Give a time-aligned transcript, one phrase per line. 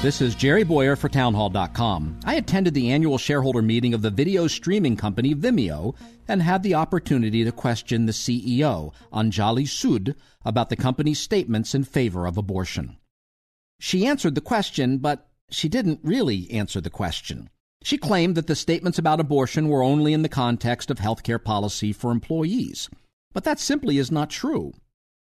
[0.00, 2.20] This is Jerry Bowyer for Townhall.com.
[2.24, 5.96] I attended the annual shareholder meeting of the video streaming company Vimeo
[6.28, 11.82] and had the opportunity to question the CEO, Anjali Sud, about the company's statements in
[11.82, 12.96] favor of abortion.
[13.80, 17.50] She answered the question, but she didn't really answer the question.
[17.82, 21.92] She claimed that the statements about abortion were only in the context of healthcare policy
[21.92, 22.88] for employees.
[23.32, 24.74] But that simply is not true.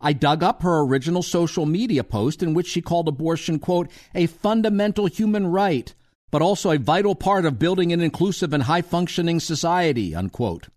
[0.00, 4.26] I dug up her original social media post in which she called abortion, quote, a
[4.26, 5.94] fundamental human right,
[6.30, 10.68] but also a vital part of building an inclusive and high functioning society, unquote.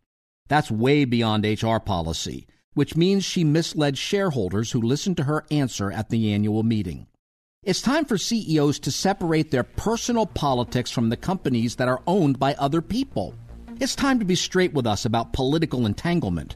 [0.48, 5.92] That's way beyond HR policy, which means she misled shareholders who listened to her answer
[5.92, 7.08] at the annual meeting.
[7.62, 12.40] It's time for CEOs to separate their personal politics from the companies that are owned
[12.40, 13.36] by other people.
[13.82, 16.56] It's time to be straight with us about political entanglement